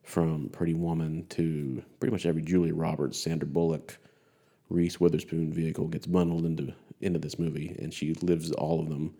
from 0.04 0.48
Pretty 0.48 0.74
Woman 0.74 1.26
to 1.30 1.82
pretty 1.98 2.12
much 2.12 2.24
every 2.24 2.42
Julia 2.42 2.74
Roberts, 2.74 3.20
Sandra 3.20 3.48
Bullock, 3.48 3.98
Reese 4.72 5.00
Witherspoon 5.00 5.52
vehicle 5.52 5.88
gets 5.88 6.06
bundled 6.06 6.44
into 6.44 6.74
into 7.00 7.18
this 7.18 7.38
movie, 7.38 7.76
and 7.78 7.92
she 7.92 8.14
lives 8.14 8.50
all 8.52 8.80
of 8.80 8.88
them. 8.88 9.14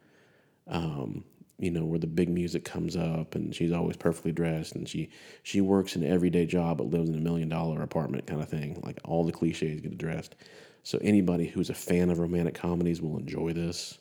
Um, 0.68 1.24
you 1.58 1.70
know, 1.70 1.84
where 1.84 1.98
the 1.98 2.08
big 2.08 2.28
music 2.28 2.64
comes 2.64 2.96
up, 2.96 3.34
and 3.34 3.54
she's 3.54 3.72
always 3.72 3.96
perfectly 3.96 4.32
dressed, 4.32 4.74
and 4.74 4.88
she 4.88 5.10
she 5.42 5.60
works 5.60 5.94
an 5.94 6.04
everyday 6.04 6.46
job 6.46 6.78
but 6.78 6.90
lives 6.90 7.08
in 7.08 7.14
a 7.14 7.20
million 7.20 7.48
dollar 7.48 7.82
apartment 7.82 8.26
kind 8.26 8.40
of 8.42 8.48
thing. 8.48 8.80
Like 8.82 8.98
all 9.04 9.24
the 9.24 9.32
cliches 9.32 9.80
get 9.80 9.92
addressed. 9.92 10.34
So 10.82 10.98
anybody 11.00 11.46
who's 11.46 11.70
a 11.70 11.74
fan 11.74 12.10
of 12.10 12.18
romantic 12.18 12.54
comedies 12.54 13.00
will 13.00 13.16
enjoy 13.18 13.52
this. 13.52 13.98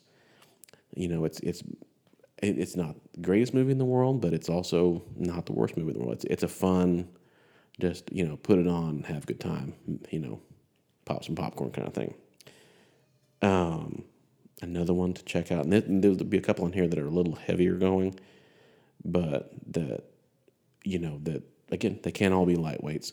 You 0.96 1.08
know, 1.08 1.24
it's 1.24 1.38
it's 1.40 1.62
it's 2.42 2.76
not 2.76 2.96
the 3.12 3.20
greatest 3.20 3.54
movie 3.54 3.70
in 3.70 3.78
the 3.78 3.84
world, 3.84 4.20
but 4.20 4.32
it's 4.32 4.48
also 4.48 5.02
not 5.16 5.46
the 5.46 5.52
worst 5.52 5.76
movie 5.76 5.90
in 5.90 5.98
the 5.98 6.00
world. 6.00 6.14
It's 6.14 6.24
it's 6.24 6.42
a 6.42 6.48
fun, 6.48 7.08
just 7.80 8.10
you 8.12 8.26
know, 8.26 8.36
put 8.36 8.58
it 8.58 8.66
on, 8.66 9.04
have 9.04 9.22
a 9.22 9.26
good 9.26 9.40
time. 9.40 9.74
You 10.10 10.18
know, 10.18 10.40
pop 11.04 11.24
some 11.24 11.34
popcorn 11.34 11.70
kind 11.70 11.88
of 11.88 11.94
thing. 11.94 12.14
Um, 13.42 14.04
another 14.60 14.94
one 14.94 15.12
to 15.14 15.24
check 15.24 15.50
out, 15.50 15.66
and 15.66 16.02
there'll 16.02 16.16
be 16.16 16.38
a 16.38 16.42
couple 16.42 16.66
in 16.66 16.72
here 16.72 16.86
that 16.86 16.98
are 16.98 17.06
a 17.06 17.10
little 17.10 17.34
heavier 17.34 17.74
going, 17.74 18.18
but 19.04 19.52
that 19.72 20.04
you 20.84 20.98
know 20.98 21.18
that 21.22 21.42
again 21.70 21.98
they 22.02 22.12
can't 22.12 22.34
all 22.34 22.46
be 22.46 22.56
lightweights. 22.56 23.12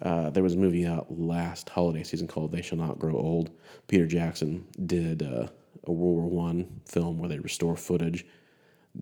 Uh, 0.00 0.30
there 0.30 0.44
was 0.44 0.54
a 0.54 0.58
movie 0.58 0.86
out 0.86 1.06
last 1.10 1.68
holiday 1.68 2.02
season 2.02 2.28
called 2.28 2.52
"They 2.52 2.62
Shall 2.62 2.78
Not 2.78 2.98
Grow 2.98 3.16
Old." 3.16 3.50
Peter 3.86 4.06
Jackson 4.06 4.66
did 4.86 5.22
uh, 5.22 5.48
a 5.84 5.92
World 5.92 6.16
War 6.16 6.28
One 6.28 6.80
film 6.86 7.18
where 7.18 7.28
they 7.28 7.38
restore 7.38 7.76
footage, 7.76 8.26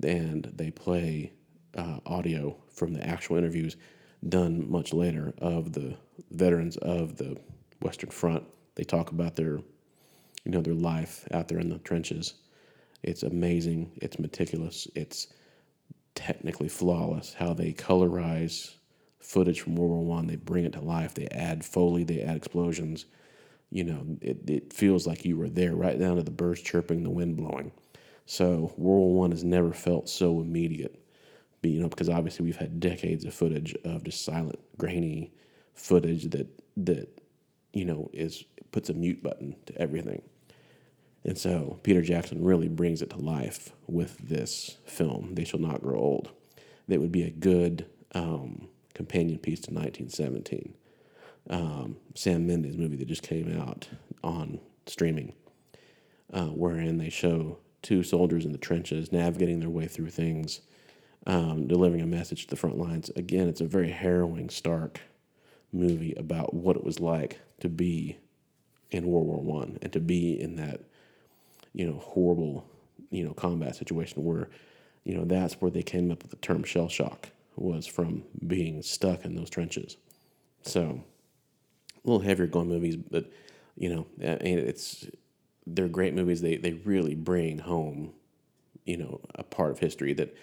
and 0.02 0.50
they 0.54 0.70
play 0.70 1.32
uh, 1.76 1.98
audio 2.06 2.56
from 2.68 2.92
the 2.92 3.06
actual 3.06 3.36
interviews 3.36 3.76
done 4.28 4.70
much 4.70 4.92
later 4.92 5.34
of 5.38 5.72
the 5.72 5.96
veterans 6.30 6.76
of 6.78 7.16
the 7.16 7.38
Western 7.80 8.10
Front. 8.10 8.44
They 8.74 8.84
talk 8.84 9.10
about 9.10 9.36
their, 9.36 9.58
you 10.44 10.52
know, 10.52 10.60
their 10.60 10.74
life 10.74 11.26
out 11.32 11.48
there 11.48 11.58
in 11.58 11.68
the 11.68 11.78
trenches. 11.78 12.34
It's 13.02 13.22
amazing. 13.22 13.92
It's 13.96 14.18
meticulous. 14.18 14.88
It's 14.94 15.28
technically 16.14 16.68
flawless. 16.68 17.34
How 17.34 17.54
they 17.54 17.72
colorize 17.72 18.74
footage 19.18 19.60
from 19.60 19.76
World 19.76 19.90
War 19.90 20.04
One, 20.04 20.26
they 20.26 20.36
bring 20.36 20.64
it 20.64 20.72
to 20.74 20.80
life. 20.80 21.14
They 21.14 21.26
add 21.28 21.64
foley. 21.64 22.04
They 22.04 22.22
add 22.22 22.36
explosions. 22.36 23.06
You 23.70 23.84
know, 23.84 24.06
it, 24.20 24.48
it 24.48 24.72
feels 24.72 25.06
like 25.06 25.24
you 25.24 25.36
were 25.36 25.48
there, 25.48 25.74
right 25.74 25.98
down 25.98 26.16
to 26.16 26.22
the 26.22 26.30
birds 26.30 26.62
chirping, 26.62 27.02
the 27.02 27.10
wind 27.10 27.36
blowing. 27.36 27.72
So 28.24 28.72
World 28.76 29.00
War 29.00 29.14
One 29.14 29.30
has 29.32 29.44
never 29.44 29.72
felt 29.72 30.08
so 30.08 30.40
immediate. 30.40 31.02
But, 31.62 31.70
you 31.70 31.80
know, 31.80 31.88
because 31.88 32.08
obviously 32.08 32.44
we've 32.44 32.56
had 32.56 32.80
decades 32.80 33.24
of 33.24 33.34
footage 33.34 33.74
of 33.84 34.04
just 34.04 34.24
silent, 34.24 34.58
grainy 34.78 35.32
footage 35.74 36.30
that 36.30 36.46
that 36.76 37.20
you 37.76 37.84
know, 37.84 38.10
is 38.12 38.44
puts 38.72 38.88
a 38.88 38.94
mute 38.94 39.22
button 39.22 39.56
to 39.66 39.76
everything. 39.78 40.22
And 41.24 41.36
so 41.36 41.78
Peter 41.82 42.02
Jackson 42.02 42.44
really 42.44 42.68
brings 42.68 43.02
it 43.02 43.10
to 43.10 43.16
life 43.16 43.72
with 43.86 44.16
this 44.18 44.78
film, 44.86 45.34
They 45.34 45.44
Shall 45.44 45.60
Not 45.60 45.82
Grow 45.82 45.98
Old. 45.98 46.30
That 46.88 47.00
would 47.00 47.10
be 47.10 47.24
a 47.24 47.30
good 47.30 47.86
um, 48.14 48.68
companion 48.94 49.38
piece 49.38 49.60
to 49.60 49.74
1917. 49.74 50.74
Um, 51.50 51.96
Sam 52.14 52.46
Mendes 52.46 52.76
movie 52.76 52.96
that 52.96 53.08
just 53.08 53.22
came 53.22 53.60
out 53.60 53.88
on 54.22 54.60
streaming, 54.86 55.32
uh, 56.32 56.46
wherein 56.46 56.98
they 56.98 57.10
show 57.10 57.58
two 57.82 58.02
soldiers 58.02 58.44
in 58.44 58.52
the 58.52 58.58
trenches 58.58 59.12
navigating 59.12 59.60
their 59.60 59.70
way 59.70 59.86
through 59.86 60.10
things, 60.10 60.60
um, 61.26 61.66
delivering 61.66 62.02
a 62.02 62.06
message 62.06 62.44
to 62.44 62.50
the 62.50 62.56
front 62.56 62.78
lines. 62.78 63.10
Again, 63.16 63.48
it's 63.48 63.60
a 63.60 63.66
very 63.66 63.90
harrowing, 63.90 64.48
stark 64.48 65.00
movie 65.76 66.14
about 66.16 66.54
what 66.54 66.76
it 66.76 66.84
was 66.84 67.00
like 67.00 67.40
to 67.60 67.68
be 67.68 68.18
in 68.90 69.06
World 69.06 69.26
War 69.26 69.40
One 69.40 69.78
and 69.82 69.92
to 69.92 70.00
be 70.00 70.40
in 70.40 70.56
that, 70.56 70.80
you 71.72 71.86
know, 71.86 71.98
horrible, 71.98 72.66
you 73.10 73.24
know, 73.24 73.32
combat 73.34 73.76
situation 73.76 74.24
where, 74.24 74.48
you 75.04 75.14
know, 75.14 75.24
that's 75.24 75.54
where 75.54 75.70
they 75.70 75.82
came 75.82 76.10
up 76.10 76.22
with 76.22 76.30
the 76.30 76.36
term 76.38 76.64
shell 76.64 76.88
shock 76.88 77.30
was 77.56 77.86
from 77.86 78.22
being 78.46 78.82
stuck 78.82 79.24
in 79.24 79.34
those 79.34 79.50
trenches. 79.50 79.96
So, 80.62 81.02
a 82.04 82.08
little 82.08 82.24
heavier 82.24 82.46
going 82.46 82.68
movies, 82.68 82.96
but 82.96 83.30
you 83.76 83.94
know, 83.94 84.06
it's 84.18 85.06
they're 85.66 85.88
great 85.88 86.14
movies. 86.14 86.40
They 86.40 86.56
they 86.56 86.72
really 86.72 87.14
bring 87.14 87.58
home, 87.58 88.12
you 88.84 88.96
know, 88.96 89.20
a 89.34 89.42
part 89.42 89.72
of 89.72 89.78
history 89.78 90.12
that 90.14 90.34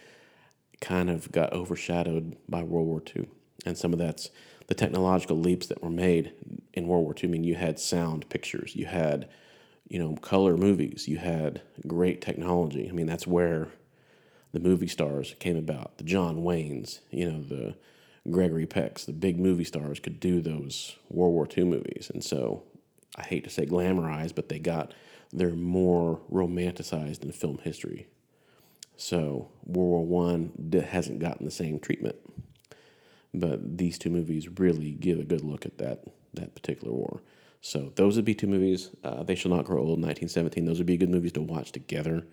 kind 0.82 1.10
of 1.10 1.32
got 1.32 1.54
overshadowed 1.54 2.36
by 2.48 2.64
World 2.64 2.88
War 2.88 3.02
II, 3.16 3.28
and 3.66 3.78
some 3.78 3.94
of 3.94 4.00
that's 4.00 4.30
the 4.68 4.76
technological 4.76 5.38
leaps 5.38 5.68
that 5.68 5.84
were 5.84 5.90
made 5.90 6.34
in 6.74 6.88
World 6.88 7.04
War 7.04 7.16
II. 7.16 7.30
I 7.30 7.32
mean, 7.32 7.44
you 7.44 7.56
had 7.56 7.80
sound 7.80 8.30
pictures, 8.30 8.76
you 8.76 8.86
had, 8.86 9.30
you 9.88 10.00
know, 10.00 10.16
color 10.16 10.58
movies, 10.58 11.08
you 11.08 11.18
had 11.18 11.62
great 11.86 12.22
technology. 12.22 12.88
I 12.90 12.92
mean, 12.92 13.08
that's 13.08 13.28
where 13.28 13.70
the 14.54 14.60
movie 14.60 14.88
stars 14.88 15.36
came 15.40 15.58
about. 15.58 15.98
The 15.98 16.04
John 16.04 16.38
Waynes, 16.38 17.00
you 17.12 17.30
know, 17.30 17.42
the 17.42 17.76
Gregory 18.32 18.66
Pecks, 18.66 19.04
the 19.06 19.14
big 19.14 19.40
movie 19.40 19.66
stars 19.66 20.00
could 20.00 20.20
do 20.20 20.42
those 20.42 20.96
World 21.10 21.34
War 21.34 21.48
II 21.56 21.66
movies. 21.66 22.10
And 22.14 22.24
so 22.24 22.64
I 23.18 23.24
hate 23.24 23.44
to 23.44 23.50
say 23.50 23.66
glamorized, 23.66 24.36
but 24.36 24.50
they 24.50 24.60
got, 24.60 24.94
they're 25.32 25.50
more 25.50 26.22
romanticized 26.32 27.24
in 27.24 27.32
film 27.32 27.60
history. 27.64 28.08
So 28.96 29.50
World 29.66 30.08
War 30.08 30.26
One 30.26 30.52
hasn't 30.90 31.20
gotten 31.20 31.46
the 31.46 31.52
same 31.52 31.80
treatment. 31.80 32.16
But 33.34 33.78
these 33.78 33.98
two 33.98 34.10
movies 34.10 34.48
really 34.60 34.92
give 34.92 35.20
a 35.20 35.24
good 35.24 35.44
look 35.44 35.66
at 35.66 35.78
that 35.80 36.04
that 36.34 36.56
particular 36.56 36.94
war. 36.94 37.22
So 37.62 37.94
those 37.96 38.16
would 38.16 38.26
be 38.26 38.36
two 38.36 38.48
movies. 38.48 38.90
Uh, 39.04 39.24
they 39.24 39.36
Shall 39.36 39.52
Not 39.52 39.66
Grow 39.66 39.78
Old, 39.78 40.02
1917. 40.02 40.66
Those 40.66 40.80
would 40.80 40.88
be 40.88 40.98
good 40.98 41.10
movies 41.10 41.32
to 41.34 41.42
watch 41.42 41.72
together 41.72 42.26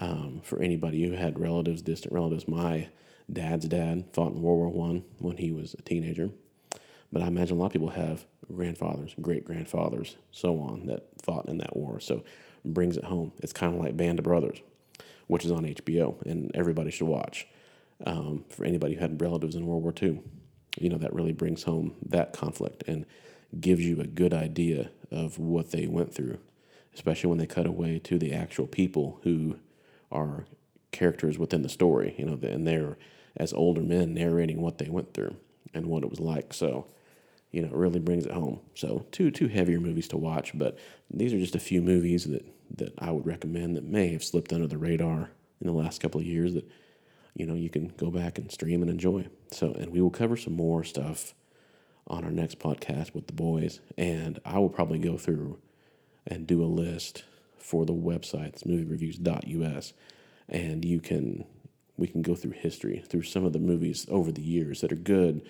um, 0.00 0.40
for 0.44 0.60
anybody 0.60 1.04
who 1.04 1.14
had 1.14 1.38
relatives, 1.38 1.80
distant 1.82 2.12
relatives. 2.12 2.46
My 2.46 2.88
dad's 3.32 3.66
dad 3.66 4.04
fought 4.12 4.32
in 4.32 4.42
World 4.42 4.58
War 4.58 4.68
One 4.68 5.04
when 5.18 5.38
he 5.38 5.52
was 5.52 5.74
a 5.74 5.82
teenager. 5.82 6.30
But 7.12 7.22
I 7.22 7.28
imagine 7.28 7.56
a 7.56 7.60
lot 7.60 7.66
of 7.66 7.72
people 7.72 7.90
have 7.90 8.26
grandfathers, 8.52 9.14
great 9.20 9.44
grandfathers, 9.44 10.16
so 10.30 10.60
on 10.60 10.86
that 10.86 11.06
fought 11.22 11.48
in 11.48 11.58
that 11.58 11.76
war. 11.76 12.00
So 12.00 12.22
brings 12.64 12.96
it 12.96 13.04
home. 13.04 13.32
It's 13.38 13.52
kind 13.52 13.74
of 13.74 13.80
like 13.80 13.96
Band 13.96 14.18
of 14.18 14.24
Brothers, 14.24 14.58
which 15.26 15.44
is 15.44 15.50
on 15.50 15.64
HBO, 15.64 16.20
and 16.26 16.50
everybody 16.54 16.90
should 16.90 17.06
watch 17.06 17.46
um, 18.06 18.44
for 18.48 18.64
anybody 18.64 18.94
who 18.94 19.00
had 19.00 19.20
relatives 19.20 19.54
in 19.54 19.66
World 19.66 19.82
War 19.82 19.94
II. 20.00 20.20
You 20.78 20.88
know, 20.90 20.98
that 20.98 21.12
really 21.12 21.32
brings 21.32 21.64
home 21.64 21.96
that 22.06 22.32
conflict 22.32 22.84
and 22.86 23.04
gives 23.58 23.82
you 23.84 24.00
a 24.00 24.06
good 24.06 24.32
idea 24.32 24.90
of 25.10 25.38
what 25.38 25.70
they 25.70 25.86
went 25.86 26.14
through, 26.14 26.38
especially 26.94 27.28
when 27.28 27.38
they 27.38 27.46
cut 27.46 27.66
away 27.66 27.98
to 28.00 28.18
the 28.18 28.32
actual 28.32 28.66
people 28.66 29.20
who 29.24 29.56
are 30.12 30.46
characters 30.92 31.38
within 31.38 31.62
the 31.62 31.68
story, 31.68 32.14
you 32.18 32.24
know, 32.24 32.38
and 32.42 32.66
they're 32.66 32.96
as 33.36 33.52
older 33.52 33.80
men 33.80 34.14
narrating 34.14 34.60
what 34.60 34.78
they 34.78 34.88
went 34.88 35.14
through 35.14 35.36
and 35.74 35.86
what 35.86 36.02
it 36.02 36.10
was 36.10 36.20
like. 36.20 36.52
So, 36.52 36.86
you 37.50 37.62
know, 37.62 37.68
it 37.68 37.74
really 37.74 38.00
brings 38.00 38.26
it 38.26 38.32
home. 38.32 38.60
So, 38.74 39.06
two 39.10 39.30
two 39.30 39.48
heavier 39.48 39.80
movies 39.80 40.08
to 40.08 40.16
watch, 40.16 40.56
but 40.56 40.78
these 41.10 41.32
are 41.32 41.38
just 41.38 41.54
a 41.56 41.60
few 41.60 41.82
movies 41.82 42.24
that 42.24 42.44
that 42.76 42.94
I 42.98 43.10
would 43.10 43.26
recommend 43.26 43.76
that 43.76 43.84
may 43.84 44.12
have 44.12 44.22
slipped 44.22 44.52
under 44.52 44.66
the 44.66 44.78
radar 44.78 45.30
in 45.60 45.66
the 45.66 45.72
last 45.72 46.00
couple 46.00 46.20
of 46.20 46.26
years 46.26 46.54
that 46.54 46.70
you 47.38 47.46
know, 47.46 47.54
you 47.54 47.70
can 47.70 47.92
go 47.96 48.10
back 48.10 48.36
and 48.36 48.50
stream 48.50 48.82
and 48.82 48.90
enjoy. 48.90 49.28
So, 49.52 49.72
and 49.72 49.92
we 49.92 50.00
will 50.02 50.10
cover 50.10 50.36
some 50.36 50.54
more 50.54 50.82
stuff 50.82 51.34
on 52.08 52.24
our 52.24 52.32
next 52.32 52.58
podcast 52.58 53.14
with 53.14 53.28
the 53.28 53.32
boys. 53.32 53.78
And 53.96 54.40
I 54.44 54.58
will 54.58 54.68
probably 54.68 54.98
go 54.98 55.16
through 55.16 55.58
and 56.26 56.48
do 56.48 56.62
a 56.62 56.66
list 56.66 57.22
for 57.56 57.86
the 57.86 57.94
websites, 57.94 58.66
moviereviews.us. 58.66 59.92
And 60.48 60.84
you 60.84 61.00
can, 61.00 61.44
we 61.96 62.08
can 62.08 62.22
go 62.22 62.34
through 62.34 62.52
history, 62.52 63.04
through 63.08 63.22
some 63.22 63.44
of 63.44 63.52
the 63.52 63.60
movies 63.60 64.04
over 64.10 64.32
the 64.32 64.42
years 64.42 64.80
that 64.80 64.92
are 64.92 64.96
good, 64.96 65.42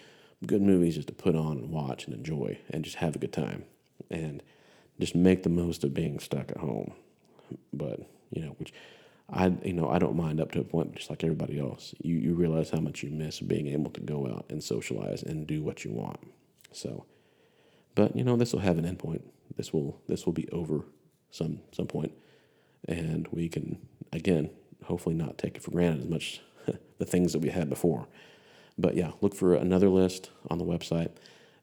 good 0.45 0.61
movies 0.61 0.97
just 0.97 1.09
to 1.09 1.15
put 1.15 1.35
on 1.35 1.57
and 1.57 1.71
watch 1.71 2.05
and 2.05 2.15
enjoy 2.15 2.59
and 2.69 2.85
just 2.85 2.97
have 2.97 3.17
a 3.17 3.19
good 3.19 3.33
time. 3.33 3.65
And 4.11 4.43
just 5.01 5.15
make 5.15 5.43
the 5.43 5.49
most 5.49 5.85
of 5.85 5.95
being 5.95 6.19
stuck 6.19 6.51
at 6.51 6.59
home. 6.59 6.93
But, 7.73 8.01
you 8.31 8.43
know, 8.43 8.57
which 8.59 8.75
I 9.31 9.53
you 9.63 9.75
know 9.75 9.89
I 9.89 9.99
don't 9.99 10.17
mind 10.17 10.41
up 10.41 10.53
to 10.53 10.61
a 10.61 10.65
point, 10.65 10.95
just 10.95 11.11
like 11.11 11.23
everybody 11.23 11.59
else. 11.59 11.95
You 12.03 12.17
you 12.17 12.35
realize 12.35 12.71
how 12.71 12.81
much 12.81 13.03
you 13.03 13.11
miss 13.11 13.41
being 13.41 13.69
able 13.69 13.91
to 13.91 14.01
go 14.01 14.27
out 14.27 14.47
and 14.49 14.63
socialize 14.63 15.23
and 15.23 15.47
do 15.47 15.63
what 15.63 15.85
you 15.85 15.93
want. 15.93 16.19
So, 16.73 17.05
but 17.95 18.17
you 18.17 18.25
know 18.25 18.37
this 18.37 18.53
will 18.53 18.61
have 18.61 18.79
an 18.79 18.85
endpoint. 18.85 19.23
This 19.57 19.73
will 19.73 20.01
this 20.09 20.25
will 20.25 20.33
be 20.33 20.49
over 20.51 20.85
some 21.31 21.61
some 21.73 21.87
point, 21.87 22.13
and 22.87 23.29
we 23.31 23.49
can 23.49 23.79
again 24.13 24.51
hopefully 24.85 25.15
not 25.15 25.37
take 25.37 25.57
it 25.57 25.63
for 25.63 25.73
granted 25.73 26.01
as 26.01 26.09
much 26.09 26.41
the 26.99 27.05
things 27.05 27.33
that 27.33 27.41
we 27.41 27.51
had 27.51 27.69
before. 27.69 28.09
But 28.79 28.95
yeah, 28.95 29.13
look 29.21 29.35
for 29.35 29.55
another 29.55 29.89
list 29.89 30.31
on 30.49 30.59
the 30.59 30.65
website, 30.65 31.11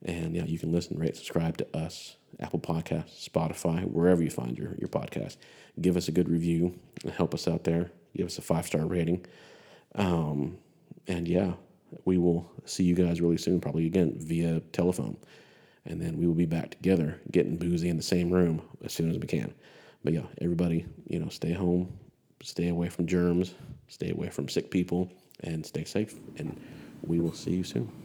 And 0.06 0.36
yeah, 0.36 0.46
you 0.46 0.60
can 0.60 0.72
listen, 0.72 0.98
rate, 0.98 1.18
subscribe 1.18 1.58
to 1.58 1.78
us, 1.78 2.16
Apple 2.40 2.60
Podcasts, 2.60 3.28
Spotify, 3.28 3.84
wherever 3.86 4.22
you 4.22 4.30
find 4.30 4.58
your, 4.58 4.76
your 4.78 4.88
podcast. 4.88 5.38
Give 5.82 5.98
us 5.98 6.08
a 6.08 6.12
good 6.12 6.30
review, 6.30 6.80
help 7.18 7.34
us 7.34 7.48
out 7.48 7.64
there. 7.64 7.92
Give 8.16 8.28
us 8.28 8.38
a 8.38 8.42
five 8.42 8.66
star 8.66 8.86
rating. 8.86 9.26
Um, 9.96 10.58
and 11.08 11.28
yeah, 11.28 11.54
we 12.06 12.18
will 12.18 12.50
see 12.66 12.84
you 12.84 12.96
guys 12.96 13.20
really 13.20 13.38
soon, 13.38 13.60
probably 13.60 13.86
again 13.88 14.14
via 14.18 14.60
telephone. 14.72 15.18
And 15.86 16.02
then 16.02 16.18
we 16.18 16.26
will 16.26 16.34
be 16.34 16.46
back 16.46 16.72
together 16.72 17.20
getting 17.32 17.58
boozy 17.58 17.90
in 17.90 17.98
the 17.98 18.04
same 18.04 18.32
room 18.32 18.62
as 18.84 18.94
soon 18.94 19.10
as 19.10 19.18
we 19.18 19.28
can. 19.28 19.54
But 20.04 20.14
yeah, 20.14 20.24
everybody, 20.40 20.86
you 21.08 21.20
know, 21.20 21.30
stay 21.30 21.52
home, 21.52 21.92
stay 22.42 22.70
away 22.70 22.90
from 22.90 23.08
germs, 23.08 23.56
stay 23.88 24.12
away 24.12 24.30
from 24.30 24.50
sick 24.50 24.72
people, 24.72 25.12
and 25.42 25.66
stay 25.66 25.84
safe. 25.84 26.16
And 26.38 26.60
we 27.04 27.20
will 27.20 27.34
see 27.34 27.52
you 27.52 27.64
soon. 27.64 28.05